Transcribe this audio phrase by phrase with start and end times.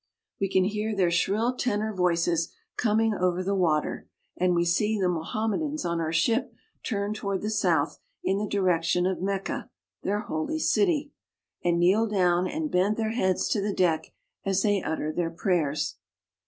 [0.39, 5.05] We can hear their shrill tenor voices coming over the water, and we see the
[5.05, 9.69] Moham medans on our ship turn toward the south in the direction of Mecca,
[10.01, 11.11] their holy city,
[11.63, 14.11] and kneel down and bend their heads to the deck,
[14.43, 15.97] as they utter their prayers.